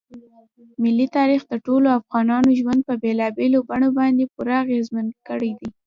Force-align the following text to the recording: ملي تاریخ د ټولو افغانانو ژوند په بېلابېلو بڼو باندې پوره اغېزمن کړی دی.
ملي 0.81 1.07
تاریخ 1.17 1.41
د 1.47 1.53
ټولو 1.65 1.87
افغانانو 1.99 2.49
ژوند 2.59 2.81
په 2.87 2.93
بېلابېلو 3.03 3.59
بڼو 3.69 3.89
باندې 3.99 4.31
پوره 4.33 4.55
اغېزمن 4.63 5.07
کړی 5.27 5.51
دی. 5.59 5.69